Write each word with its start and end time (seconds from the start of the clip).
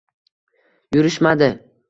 Yurishmadi 0.97 1.51